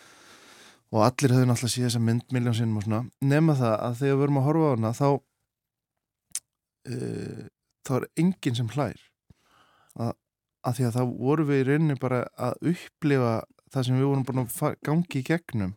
[0.90, 4.16] og allir höfðu náttúrulega síðan þessa mynd miljón sinnum og svona, nema það að þegar
[4.16, 5.08] við vorum að horfa á hana þá
[6.90, 7.42] uh,
[7.86, 9.04] þá er enginn sem hlær.
[10.00, 10.12] Að,
[10.66, 13.34] að því að þá vorum við í rauninni bara að upplifa
[13.70, 15.76] það sem við vorum bara að gangi í gegnum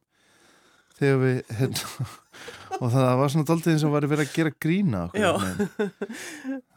[0.97, 2.07] þegar við hérna,
[2.79, 5.03] og það var svona daldið eins og var verið að gera grína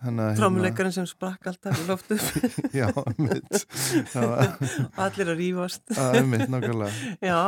[0.02, 2.18] að trámuleikarinn sem sprakk alltaf í loftu
[2.80, 3.66] já, mitt
[5.06, 5.82] allir að rífast.
[5.92, 7.14] Það er mitt nákvæmlega.
[7.24, 7.40] Já,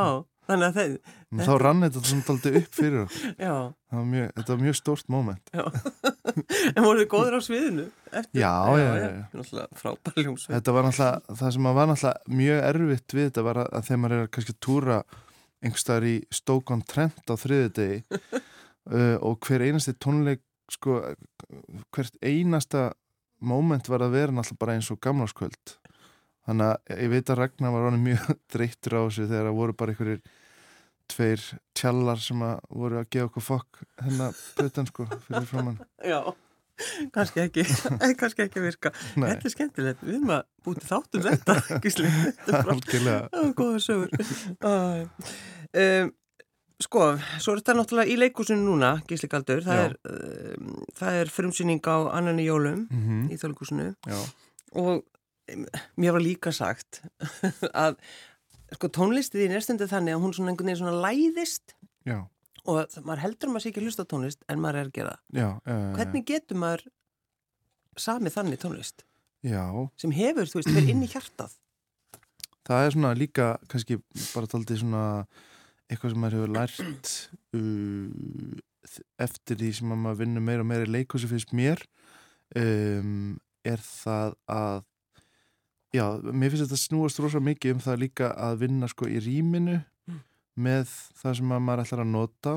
[0.49, 0.97] þannig að þeir
[1.29, 3.35] en þá rann þetta svona daldið upp fyrir okkur.
[3.37, 3.55] Já,
[3.89, 5.55] Það var mjög, þetta var mjög stórt moment.
[5.55, 5.65] Já.
[6.39, 7.85] En voruð þið góður á sviðinu?
[8.13, 8.39] Eftir?
[8.39, 9.23] Já, já, já, já.
[10.45, 14.01] Þetta var náttúrulega, það sem var náttúrulega mjög erfitt við þetta var að, að þegar
[14.05, 14.99] maður er kannski að túra
[15.65, 17.99] einhverstaðar í Stoke on Trent á þriði degi
[18.95, 21.01] uh, og hver einasti tónleik sko,
[21.95, 22.91] hvert einasta
[23.39, 25.77] moment var að vera náttúrulega bara eins og gamlarskvöld
[26.49, 29.79] þannig að ég veit að Ragnar var honum mjög dreittur á þessu þegar það voru
[29.79, 30.23] bara einhverjir
[31.09, 31.45] tveir
[31.79, 36.21] tjallar sem að voru að gefa okkur fokk hennar plötan sko fyrir framann Já,
[37.15, 37.65] kannski ekki.
[38.21, 38.93] Kannski ekki virka.
[39.17, 39.33] Nei.
[39.33, 43.45] Þetta er skemmtilegt, við erum að búti þetta Gísli, þetta er bara algjörlega.
[43.59, 44.33] Góða sögur.
[45.75, 46.15] Um,
[46.79, 47.09] Sko,
[47.43, 49.65] svo er þetta náttúrulega í leikúsinu núna, Gísli Galdur.
[49.67, 49.87] Það Já.
[49.89, 49.95] er,
[50.55, 54.19] um, það er frumsýning á annan í jólum mm í þjóðleikúsinu Já,
[54.79, 55.65] og um,
[55.99, 57.01] mér var líka sagt
[57.85, 57.99] að
[58.77, 61.75] sko tónlistið þín er stundið þannig að hún svona einhvern veginn svona læðist.
[62.07, 62.21] Já,
[62.69, 65.15] og maður heldur að maður sé ekki að hlusta tónlist en maður er að gera
[65.33, 65.79] já, já.
[65.99, 66.85] Hvernig getur maður
[67.99, 69.05] samið þannig tónlist
[69.47, 69.63] Já,
[69.95, 71.53] sem hefur, þú veist, fyrir inn í hjartað?
[72.69, 73.97] það er svona líka kannski
[74.35, 75.05] bara taldið svona
[75.89, 77.13] eitthvað sem maður hefur lært
[77.57, 81.81] uh, eftir því sem að maður vinnur meira og meira í leikhúsi fyrst mér
[82.59, 84.83] um, er það að
[85.97, 89.79] já, mér finnst þetta snúast rosa mikið um það líka að vinna sko í rýminu.
[90.59, 90.91] Með
[91.21, 92.55] það sem að maður ætlar að nota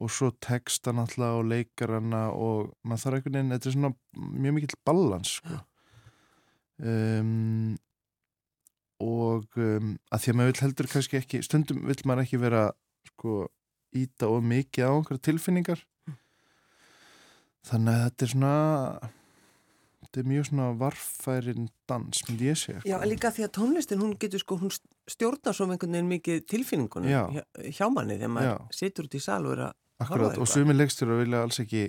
[0.00, 3.92] og svo texta náttúrulega og leikarana og maður þarf einhvern veginn, þetta er svona
[4.44, 5.60] mjög mikill ballans sko.
[6.80, 7.76] Um,
[9.00, 12.64] og um, að því að maður vil heldur kannski ekki stundum vil maður ekki vera
[13.10, 13.36] sko
[13.96, 15.84] íta of mikið á einhverja tilfinningar.
[17.66, 18.54] Þannig að þetta er svona
[20.10, 23.08] þetta er mjög svona varfærin dans, myndi ég segja Já, sko.
[23.12, 24.72] líka því að tónlistin, hún getur sko, hún
[25.10, 27.22] stjórnar svo einhvern veginn mikið tilfinningunum Já.
[27.30, 27.44] hjá,
[27.78, 30.74] hjá manni þegar maður situr út í sal og er að Akkurat, á og sumi
[30.74, 31.86] leikstur vilja alls ekki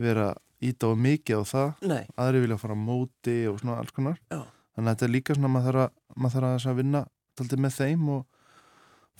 [0.00, 0.32] vera
[0.64, 4.18] íta of mikið á það Nei, aðri vilja fara á móti og svona alls konar
[4.32, 4.42] Já.
[4.74, 5.80] þannig að þetta er líka svona maður
[6.18, 7.04] þarf að, að að vinna
[7.38, 8.22] taldið með þeim og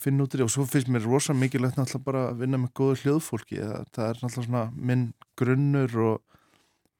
[0.00, 2.72] finna út í því og svo finnst mér rosa mikilvægt náttúrulega bara að vinna með
[2.80, 3.60] góðu hljóðfólki
[3.94, 5.04] það er náttúrulega svona minn
[5.38, 6.40] grunnur og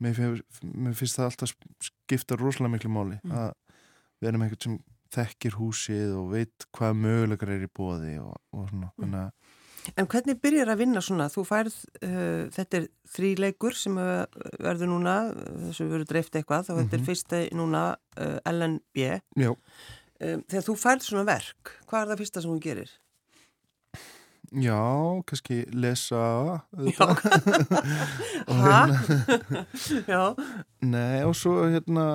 [0.00, 3.32] mér finnst, mér finnst það alltaf skipta rosalega miklu máli Mm.
[3.32, 3.52] að
[4.22, 4.78] við erum einhvern sem
[5.14, 9.14] þekkir húsið og veit hvað möguleikar er í bóði og, og svona Mm.
[9.14, 9.30] að
[9.98, 11.26] En hvernig byrjar að vinna svona?
[11.28, 14.24] Þú færð, uh, þetta er þríleikur sem uh,
[14.58, 17.06] verður núna, uh, þessu verður dreift eitthvað, þá þetta er Mhm.
[17.06, 17.82] fyrsta núna
[18.16, 19.20] uh, LNB.
[19.36, 19.54] já,
[20.24, 22.90] Um, þegar þú færð svona verk, hvað er það fyrsta sem hún gerir?
[24.52, 27.06] Já, kannski lesa Já.
[28.48, 28.86] Hæ?
[28.88, 29.66] hérna-
[30.12, 30.22] Já,
[30.82, 32.06] Nei, og svo hérna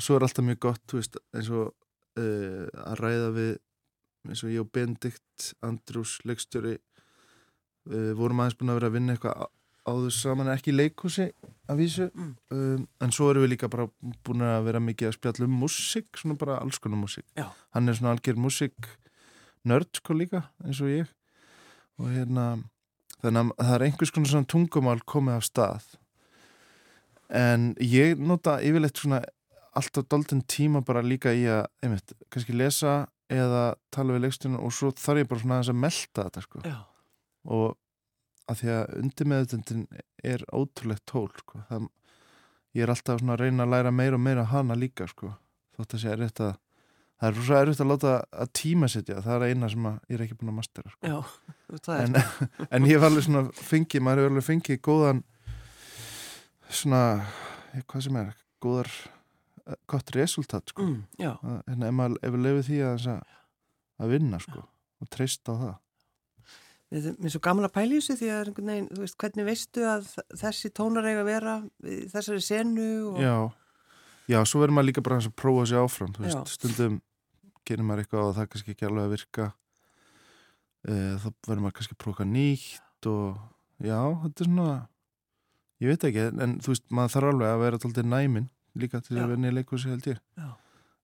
[0.00, 1.72] svo er alltaf mjög gott, þú veist eins og
[2.18, 3.52] uh, að ræða við
[4.28, 9.16] eins og ég og Benedikt Andrús leikstjóri uh, vorum aðeins búin að vera að vinna
[9.16, 9.48] eitthvað
[9.82, 11.24] áður saman, ekki í leikhúsi
[11.66, 12.34] að vísu, Mm.
[12.54, 13.88] um, en svo erum við líka bara
[14.22, 17.48] búin að vera mikið að spjalla um músík, svona bara alls konar músík Já.
[17.74, 18.92] hann er svona algjör músík
[19.66, 21.10] nörd sko líka, eins og ég
[22.00, 22.46] og hérna
[23.22, 25.90] þannig að það er einhvers konar svona tungumál komið af stað
[27.32, 29.22] en ég nota yfirleitt svona
[29.78, 34.74] alltaf doldin tíma bara líka í að einmitt, kannski lesa eða tala við leikstunum og
[34.76, 36.76] svo þarf ég bara svona aðeins að melta þetta sko já,
[37.48, 37.68] og
[38.50, 39.84] að því að undirmeðutundin
[40.32, 41.62] er ótrúlegt tól sko.
[41.68, 41.86] það,
[42.76, 45.32] ég er alltaf svona að reyna að læra meira og meira hana líka sko.
[45.76, 46.58] þótt að sé erfitt að
[47.22, 50.24] það er rosa erfitt að láta að tíma setja það er eina sem ég er
[50.24, 51.12] ekki búin að mastera sko.
[51.12, 51.18] já,
[51.70, 52.16] er, en,
[52.74, 55.22] en ég hef alveg svona fengið, maður hefur alveg fengið góðan
[56.72, 57.02] svona
[57.86, 58.32] hvað sem er,
[58.62, 60.88] góðar eh, gott resultat sko.
[60.88, 60.98] mm,
[61.30, 63.38] Að- hérna, ef maður lefið því að, að,
[64.02, 64.66] að vinna sko,
[65.02, 65.78] og treysta á það.
[66.92, 70.10] Við erum svo gaman að pæla í þessu því að þú veist, hvernig veistu að
[70.42, 71.54] þessi tónar eiga að vera
[72.12, 73.22] þessari senu og...
[73.22, 73.36] Já,
[74.34, 76.98] já, svo verður maður líka bara að prófa sig áfram, þú veist, stundum
[77.68, 79.48] gerir maður eitthvað og það kannski ekki alveg að virka
[80.86, 83.28] e, þá verður maður kannski að prófa eitthvað nýtt og
[83.82, 84.80] já, þetta er svona
[85.82, 89.16] ég veit ekki, en þú veist, maður þarf alveg að vera tóltið næmin líka til
[89.18, 89.24] Já.
[89.24, 90.52] að vinna í leikursi held ég Já.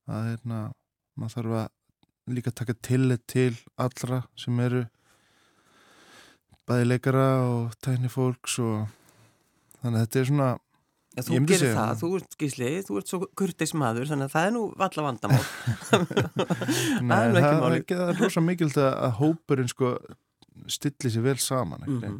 [0.08, 0.60] að hérna,
[1.18, 4.84] maður þarf að líka taka tillit til allra sem eru
[6.68, 8.88] bæði leikara og tækni fólks og
[9.80, 10.48] þannig að þetta er svona
[11.18, 11.98] Já, þú gerir segja það, það.
[12.02, 15.44] þú ert gísli, þú ert svo kurtis maður, þannig að það er nú valla vandamál.
[17.08, 19.92] Nei, er nú ekki það, það, er það rosa mikilvægt að, að hópurinn sko
[20.68, 22.18] stilli sér vel saman mm Mhm.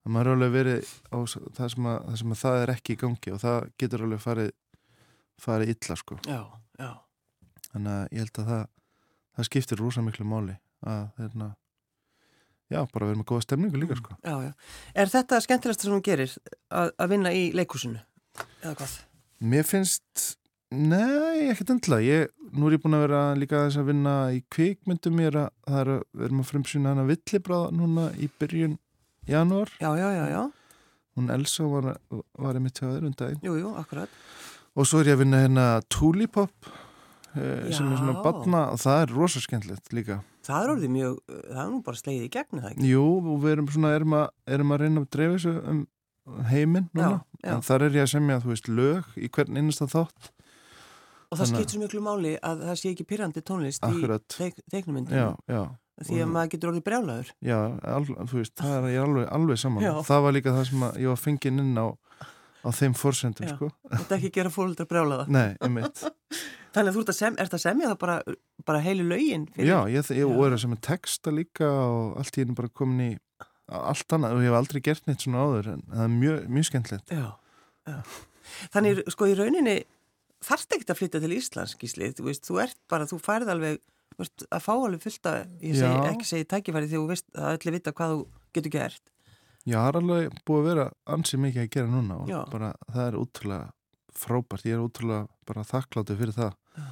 [0.00, 1.18] að maður er alveg verið á
[1.58, 4.22] það sem, að, það sem að það er ekki í gangi og það getur alveg
[4.24, 4.50] farið
[5.44, 6.38] farið illa sko Já,
[6.80, 6.90] já.
[7.72, 8.62] þannig að ég held að það
[9.36, 10.56] það skiptir rosa miklu máli
[10.88, 11.50] að hérna
[12.70, 14.52] já, bara vera með góða stemningu líka sko Já, já.
[14.94, 16.32] Er þetta skemmtilegast sem hún gerir
[16.72, 18.00] að, að vinna í leikhúsinu?
[18.62, 18.98] Eða hvað?
[19.40, 20.36] Mér finnst
[20.70, 24.40] Nei, ekkert endilega ég, Nú er ég búin að vera líka aðeins að vinna í
[24.54, 28.28] kvikmyndum ég er að, það er að við erum að frumsýna hana villibráð núna í
[28.38, 28.76] byrjun
[29.30, 30.42] janúar, Já, já, já, já.
[31.18, 31.88] hún Elsa var,
[32.38, 34.14] var einmitt hjá þér um daginn Jú, jú, akkurat.
[34.74, 36.70] og svo er ég að vinna hérna Tulipop
[37.34, 41.16] eh, sem er svona batna og það er rosa skemmtilegt líka Það er orðið mjög,
[41.50, 42.90] það er nú bara slegið í gegn, er það ekki?
[42.94, 45.82] Jú, og við erum svona erum að, erum að reyna að dreifa þessu um
[46.50, 47.54] heiminn núna, Já, já.
[47.56, 50.30] en þar er ég að semja þú veist lög í hvern innasta þátt
[51.30, 54.24] Og það skiptir svo miklu máli að það sé ekki pyrrandi tónlist Akkurat.
[54.26, 55.14] í teik, teiknumyndinu.
[55.14, 55.62] Já, já
[56.00, 57.30] Því að maður getur orðið brjálaður.
[57.44, 57.56] Já,
[57.92, 59.84] al, þú veist, það er ég alveg, alveg saman.
[59.84, 59.90] Já.
[60.08, 61.86] Það var líka það sem ég var fenginn inn á,
[62.64, 63.52] á þeim forsendum, Já.
[63.58, 63.68] sko.
[63.92, 65.26] Þetta ekki gera fólkdra brjálaða.
[65.28, 66.00] Nei, einmitt.
[66.72, 68.16] Þannig að þú ert að, sem, ert að semja það bara,
[68.70, 69.70] bara heilu lögin fyrir.
[69.74, 72.72] Já, ég, ég og er að sem er texta líka og allt í henni bara
[72.80, 73.10] komin í
[73.70, 76.68] allt annað og ég hef aldrei gert neitt svona áður en það er mjög, mjög
[76.70, 77.14] skemmtilegt.
[77.14, 77.26] Já,
[77.90, 77.96] já.
[78.74, 79.76] Þannig, sko, í rauninni
[80.44, 83.80] þarft ekki að flytja til Íslands, Gísli, þú veist, þú ert bara, þú færð alveg,
[84.18, 87.50] veist, að fá alveg fullt að, ég segi, ekki segi tækifæri því þú veist að
[87.52, 88.22] allir vita hvað þú
[88.56, 89.04] getur gert.
[89.68, 93.04] Já, það er alveg búið að vera ansið mikið að gera núna og bara það
[93.04, 93.68] er útrúlega
[94.20, 94.66] frábært.
[94.66, 96.56] Ég er útrúlega bara þakkláttu fyrir það.
[96.80, 96.88] Já.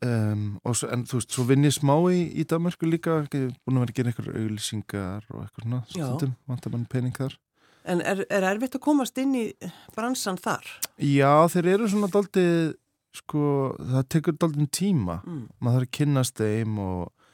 [0.00, 3.50] Um, og svo, en þú veist, svo vinn ég smá í, í Danmarku líka, er
[3.66, 7.34] búin að vera að gera einhverju auglýsingar og eitthvað svona stundum, vantar mann pening þar
[7.82, 9.46] En er, er erfitt að komast inn í
[9.96, 10.68] bransan þar?
[11.02, 12.76] Já, þeir eru svona daldið,
[13.18, 13.42] sko,
[13.80, 15.18] það tekur daldið tíma.
[15.26, 15.42] Mm.
[15.58, 17.32] Maður þarf að kynnast þeim og,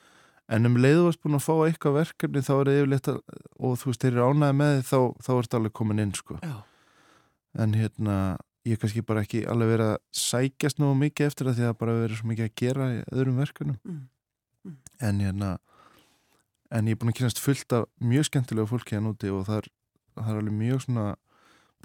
[0.57, 3.21] en um leiðu varst búin að fá eitthvað verkefni þá er það yfirleitt að,
[3.61, 6.41] og þú veist, þeir eru ánæði með þið þá, þá ertu alveg komin inn, sko.
[6.41, 6.57] Já,
[7.59, 8.17] En hérna,
[8.69, 11.77] ég er kannski bara ekki alveg verið að sækjast nú mikið eftir það því að
[11.81, 13.79] bara verið svo mikið að gera í öðrum verkefnum.
[13.85, 14.01] Mm.
[14.69, 14.79] Mm.
[15.09, 15.51] En hérna,
[16.75, 19.63] en ég er búin að kynast fullt af mjög skemmtilegu fólki hann úti og það
[19.63, 19.71] er,
[20.19, 21.07] það er alveg mjög svona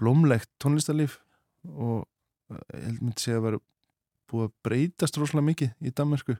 [0.00, 1.20] blómlegt tónlistarlíf
[1.70, 2.04] og
[2.52, 3.62] eh, ég held myndi segja að vera
[4.30, 6.36] búið að breytast rosalega mikið í Danmarku.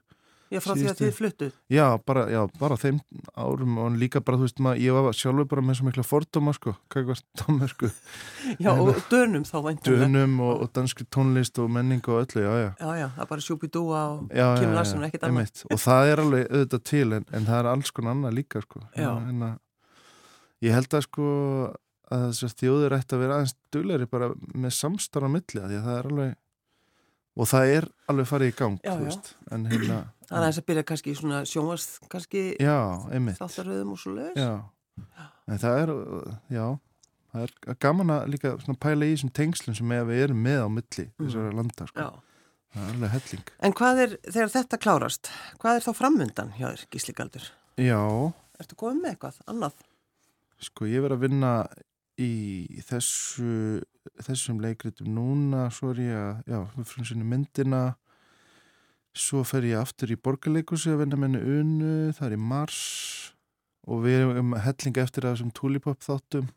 [0.53, 1.53] Já frá því að þið fluttuð.
[1.73, 2.99] Já, bara, já, bara þeim
[3.33, 6.53] árum og líka bara, þú veist, maður, ég var sjálfur bara með svo mikla fordóma,
[6.57, 7.89] sko, hvað var Danmarku,
[8.59, 10.05] Já, Nei, og dönum þá væntanlega.
[10.05, 12.69] dönum og, og danski tónlist og menning og öllu, já, já.
[12.79, 15.53] Já, já, það er bara sjúpidúa og Já, Kim já, Larsen já, og ekkert annað.
[15.87, 18.83] það er alveg auðvitað til en, en það er alls konar annað líka sko.
[18.95, 19.09] Já.
[19.15, 19.57] en, en að,
[20.65, 21.29] ég held að sko
[22.15, 22.25] að
[22.61, 24.73] þjóðir ætti að vera aðeins duglegri bara með
[25.33, 26.35] milli af því að það er alveg
[27.35, 29.15] og það er alveg farið í gang Já, já.
[29.51, 32.41] en hérna Það er þess að byrja kannski í svona sjónvast, kannski
[33.37, 34.39] þáttaröðum og svo leiðis.
[34.41, 34.53] já.
[35.47, 35.91] en það er
[36.55, 36.65] já,
[37.33, 41.05] það er gaman að líka pæla í þessum tengslum sem við erum með á milli
[41.19, 42.07] þessara landa sko.
[42.75, 45.29] Það er alveg helling En hvað er, þegar þetta klárast,
[45.61, 47.45] hvað er þá framundan hjá þér, Gísli Galdur?
[47.79, 47.99] já,
[48.59, 49.77] Ertu komið með eitthvað annað?
[50.63, 51.51] Sko ég verið að vinna
[52.21, 53.81] í þessu
[54.23, 57.81] þessum leikritum núna svo er ég að, já, við fyrir sinni myndina
[59.15, 62.79] svo fer ég aftur í borgarleikusi að vinna með henni unu, það er í mars
[63.87, 66.47] og við erum helling eftir að þessum tulipop þáttum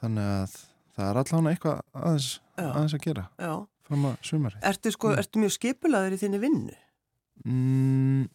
[0.00, 0.56] þannig að
[0.96, 3.52] það er allavega eitthvað aðeins, aðeins að gera Já.
[3.88, 5.18] fram að sumari Ertu sko, Mm.
[5.22, 6.76] ertu mjög skipulaður í þinni vinnu?
[7.44, 8.28] mm,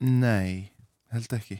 [0.00, 0.70] Nei,
[1.12, 1.58] held ekki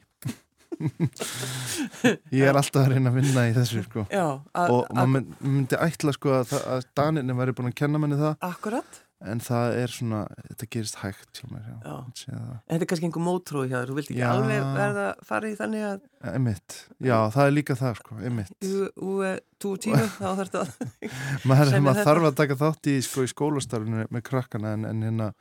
[0.78, 4.24] Ég er alltaf að reyna að vinna í þessu sko Já.
[4.54, 7.98] a- og maður mynd, myndi ætla sko að, það- að Daninni væri búin að kenna
[8.02, 9.00] manni það Akkurat.
[9.26, 11.96] en það er svona, þetta gerist hægt mér, já, Já.
[12.14, 12.52] Það.
[12.68, 15.48] En þetta er kannski einhver mótrói hjá þér, þú vilt ekki alveg verða að fara
[15.50, 19.74] í þannig að einmitt, já, það er líka það sko, einmitt þú, þú er tú
[19.82, 20.68] tíma, þá þarfst að
[21.50, 25.32] maður, þarf að taka þátt í, sko, í skólastarfinu með krakkana en, en hérna,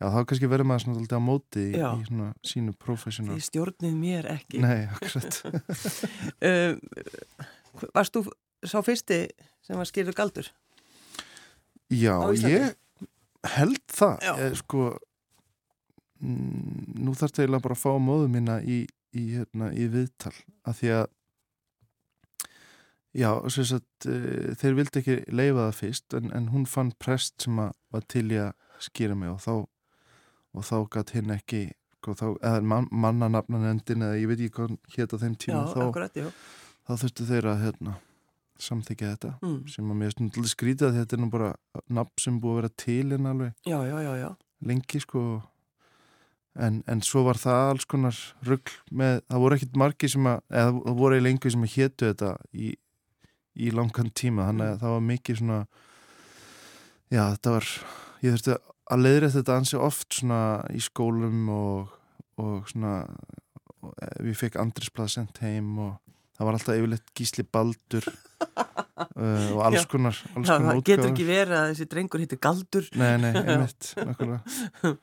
[0.00, 3.46] já, þá kannski verður maður svona alltaf á móti í, í svona sínu professional, því
[3.48, 4.62] stjórnið mér ekki.
[4.64, 5.40] nei, akkurat
[6.50, 6.80] Um,
[7.94, 8.24] varst þú
[8.66, 9.22] sá fyrsti
[9.64, 10.50] sem var skýrður galdur?
[11.90, 12.74] já, ég
[13.56, 14.90] held það, eh, sko
[16.20, 18.82] mm, nú þarf það eiginlega bara að fá móðu mína í,
[19.16, 21.08] í, hérna, í viðtal, af því að
[23.10, 27.56] Já, sagt, uh, þeir vildi ekki leifa það fyrst en, en hún fann prest sem
[27.58, 28.52] að var til í að
[28.86, 29.54] skýra mig og þá
[30.54, 31.62] og þá gætt hinn ekki
[32.00, 35.64] sko, þá, eða man, mannanafnanendin eða ég veit ekki hvað hétt á þeim Já, tíma
[35.74, 36.28] þá, akkurat, já.
[36.88, 37.96] þá þurftu þeir að hérna,
[38.60, 39.60] samþykja þetta Mm.
[39.72, 41.50] sem að mér stundlega skrítið að þetta er nú bara
[41.88, 44.30] nafn sem búið að vera til en alveg Já, já, já, já.
[44.68, 45.22] lengi sko
[46.60, 50.40] en, en svo var það alls konar rugg með, það voru ekkit margi sem að,
[50.50, 52.72] eða það voru eiginlega einhver sem að hétu þetta í,
[53.60, 55.60] í langan tíma þannig að það var mikið svona
[57.10, 57.68] já þetta var
[58.24, 58.60] ég þurfti að
[58.98, 60.40] leiðrætt þetta ansi oft svona
[60.74, 61.92] í skólum og,
[62.42, 63.04] og svona
[63.80, 65.92] og ég fekk andrisblað sendt heim og
[66.36, 68.06] það var alltaf yfirleitt gísli baldur
[69.20, 72.40] uh, og alls konar, alls Já, konar það getur ekki verið að þessi drengur hittir
[72.42, 72.86] galdur.
[73.00, 74.94] Nei, nei, einmitt, nákvæmlega.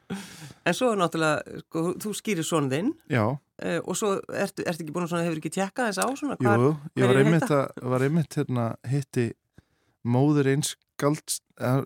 [0.68, 4.96] En svo náttúrulega, sko, þú skýrir svona þinn Já, uh, og svo ertu, ertu ekki
[4.96, 6.66] búin að svona, hefur ekki tjekkað þess á svona jú, hvar,
[6.98, 9.30] ég var einmitt, að, var einmitt hérna, hitti
[10.08, 11.36] móður eins gald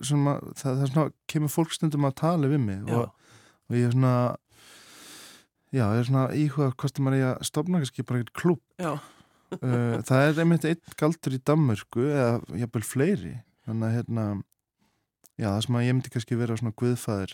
[0.05, 3.09] svona, það, það er svona, kemur fólk stundum að tala við mig og,
[3.69, 4.15] og ég er svona
[5.71, 8.61] já, ég er svona íhuga hvort það maður er að stopna kannski bara eitthvað klúb
[8.87, 13.35] uh, það er einmitt einn galdur í Danmörku eða jafnvel fleiri
[13.67, 14.25] þannig að hérna
[15.41, 17.33] já, það sem að ég myndi kannski vera svona guðfæðir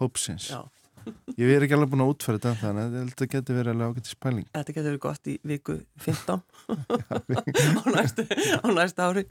[0.00, 0.48] hópsins.
[0.50, 0.60] Já.
[1.40, 4.08] ég er ekki alveg búin að útfæra þetta þannig að þetta getur verið alveg ágætt
[4.10, 6.40] í spæling Þetta getur verið gott í viku 15
[7.80, 8.26] á, næstu,
[8.62, 9.26] á næstu ári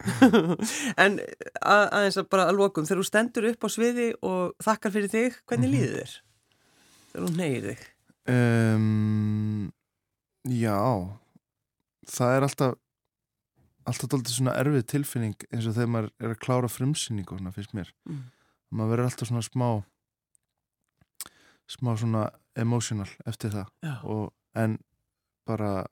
[1.05, 4.95] en að, aðeins að bara að lokum þegar þú stendur upp á sviði og þakkar
[4.95, 5.75] fyrir þig, hvernig Mhm.
[5.75, 6.15] líður þér?
[7.11, 7.83] Þegar þú neyir þig
[8.25, 9.67] Um,
[10.49, 10.77] já,
[12.09, 12.71] það er alltaf
[13.85, 17.75] alltaf dálítið svona erfið tilfinning eins og þegar maður er að klára frumsýningu svona finnst
[17.77, 17.91] mér.
[18.09, 18.23] mm.
[18.73, 19.67] Maður verður alltaf svona smá
[21.71, 23.71] smá svona emotional eftir það.
[24.03, 24.79] Og en
[25.45, 25.85] bara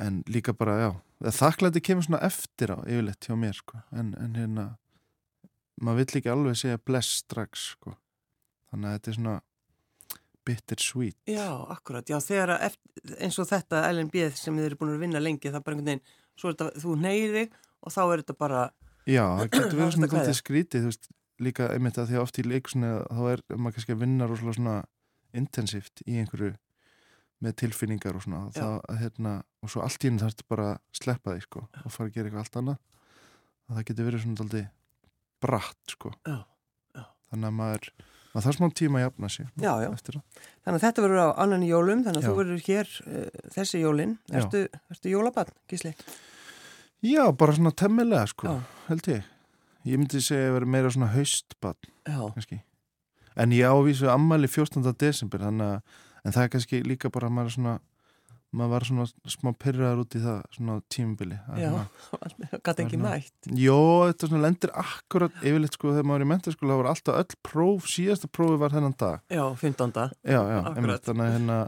[0.00, 0.90] en líka bara, já
[1.20, 4.66] þakklæti kemur svona eftir á yfirleitt hjá mér sko, en, en hérna
[5.80, 7.94] maður vill ekki alveg segja bless strax sko,
[8.72, 9.36] þannig að þetta er svona
[10.48, 12.08] bitter sweet já, akkurat.
[12.08, 12.78] Já, þegar að
[13.20, 15.92] eins og þetta LNB sem þið eru búin að vinna lengi það er bara einhvern
[15.92, 18.66] veginn, svo er þetta, þú neyir þig og þá er þetta bara,
[19.08, 22.40] Já, það getur verið er svona skrítið, þú veist, líka einmitt að því að oft
[22.40, 24.76] í leikusinu þá er maður kannski að vinna rosalega svona
[25.36, 26.52] intensíft í einhverju
[27.40, 28.58] með tilfinningar og svona Já.
[28.60, 31.62] það, að, hérna, og svo allt í henni þarf þetta bara að sleppa því sko
[31.64, 32.78] og fara að gera eitthvað allt annað
[33.70, 34.66] og það getur verið svona dálítið
[35.40, 36.36] bratt sko já,
[36.98, 37.04] já.
[37.30, 37.88] þannig að maður,
[38.34, 39.88] maður þarf smá tíma að jafna sig Já, já.
[39.94, 40.42] eftir það.
[40.60, 42.28] Þannig að þetta verður á annan í jólum, þannig að Já.
[42.28, 44.16] þú verður hér uh, þessi jólin.
[44.28, 44.36] Já.
[44.42, 45.94] Ertu, ertu jólabann, Gísli?
[47.00, 48.82] Já, bara svona temmilega sko, Já.
[48.90, 49.29] held ég
[49.88, 52.60] ég myndi segja að vera meira svona haustbann kannski
[53.40, 54.82] en ég ávísu ammæli 14.
[55.00, 55.62] desember að,
[56.24, 57.78] en það er kannski líka bara að maður svona
[58.50, 61.70] maður var svona smá pyrraðar út í það svona tímubili já,
[62.66, 63.50] gæti ekki mætt.
[63.54, 63.78] Jó,
[64.10, 67.38] þetta svona lendir akkurat yfirleitt sko þegar maður er í mentaskóla það var alltaf öll
[67.46, 69.94] próf, síðasta prófi var þennan dag Já, 15.
[70.26, 71.58] Já, já, einmitt, þannig hérna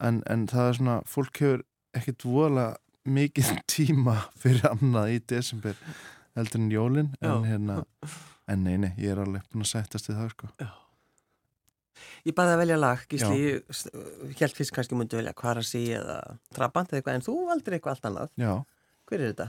[0.00, 1.62] en, en það er svona, fólk hefur
[2.00, 2.74] ekkit voðalega
[3.10, 5.78] mikið tíma fyrir annað í desember
[6.40, 7.78] heldur en jólin en hérna,
[8.50, 10.70] en nei, nei, ég er alveg búin að sættast við það sko Já.
[12.24, 16.18] Ég baði að velja lag, Gísli, ég held fyrst kannski myndi velja Kvarasi eða
[16.56, 18.30] Trabant eða eitthvað, en þú valdir eitthvað allt annað.
[18.40, 18.52] Já,
[19.10, 19.46] Hver er þetta?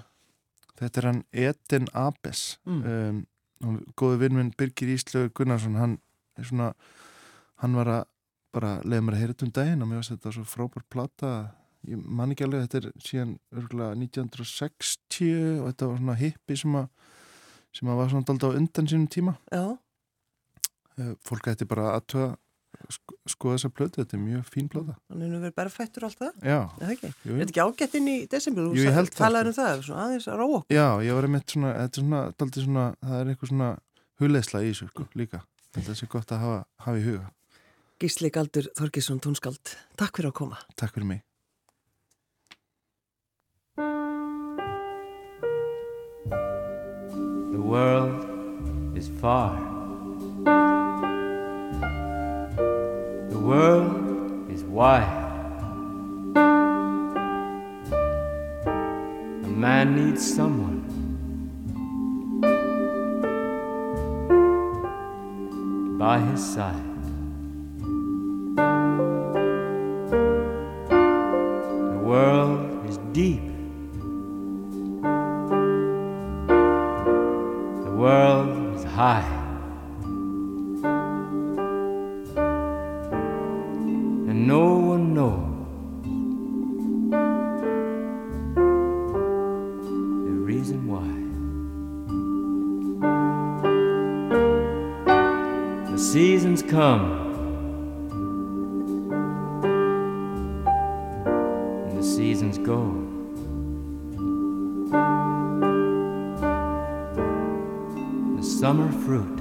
[0.81, 2.81] Þetta er hann Edin Abes Mm.
[3.61, 5.97] um, góði vinn minn Birgir Íslaugur Gunnarsson hann
[6.39, 6.71] er svona
[7.61, 8.03] hann var að
[8.55, 11.31] bara leiða mér að heyra þetta um daginn og mér varst þetta svo frábær plata
[11.89, 16.75] ég man ekki alveg, þetta er síðan örgulega 1960 og þetta var svona hippi sem
[16.77, 16.87] að
[17.71, 19.65] sem að var svona daldið á undan sínum tíma Já,
[20.99, 22.29] Eh, fólk ætti bara að töða
[22.91, 26.09] sko, skoða þessa plötu, þetta er mjög fín plata hann er nú verið berfættur og
[26.09, 27.11] allt það, Já, er ekki?
[27.23, 28.65] jú, Er þetta ekki ágætt inn í desember?
[28.67, 29.61] Þú Jú, ég held það, Talaður sko.
[29.61, 30.75] um það, svona aðeins að róa okkur.
[30.75, 33.69] Já, ég var einmitt svona, þetta er svona, daldið svona, það er eitthvað svona
[34.21, 35.41] hugleðsla í þessu, sko, líka.
[35.79, 37.31] Þetta sé gott að hafa, hafa í huga.
[38.03, 40.59] Gísli Galdur Þorkisson tónskald, takk fyrir að koma.
[40.75, 41.23] Takk fyrir mig.
[47.71, 49.55] World is far.
[53.29, 55.19] The world is wide.
[59.45, 60.81] A man needs someone
[65.97, 66.89] by his side.
[71.93, 73.50] The world is deep.
[78.01, 79.21] world is high.
[84.27, 85.67] And no one knows
[90.25, 91.11] the reason why.
[95.91, 97.05] The seasons come.
[101.87, 103.00] and The seasons go.
[109.11, 109.39] Fruit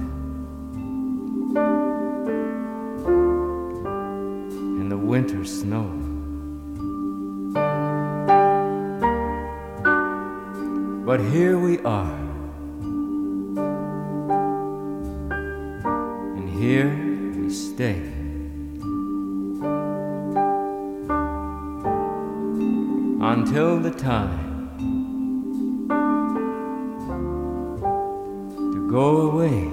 [4.81, 5.87] and the winter snow.
[11.05, 12.19] But here we are.
[16.35, 16.91] And here
[17.37, 18.01] we stay.
[23.21, 24.50] Until the time
[28.91, 29.71] go away.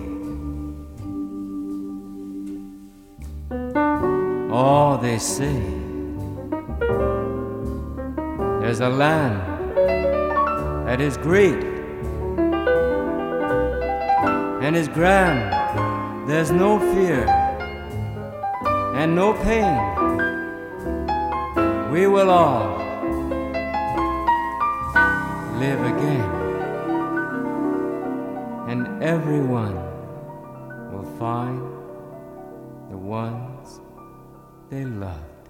[4.50, 5.60] Oh, they say
[8.60, 9.40] there's a land
[10.86, 11.64] that is great
[14.62, 15.50] and is grand.
[16.28, 17.26] There's no fear
[18.94, 19.76] and no pain.
[21.90, 22.78] We will all
[25.58, 26.37] live again,
[29.08, 29.74] everyone
[30.92, 31.62] will find
[32.90, 33.80] the ones
[34.68, 35.48] they loved.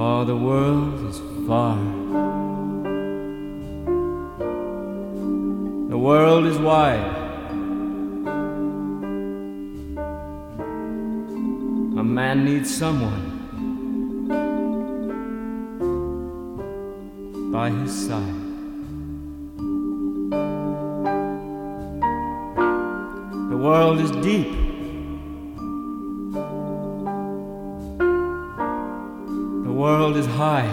[0.00, 1.18] Oh, the world is
[1.48, 1.76] far.
[5.92, 7.16] The world is wide.
[12.02, 13.37] A man needs someone
[17.58, 18.40] by his side.
[23.50, 24.52] The world is deep.
[29.66, 30.70] The world is high.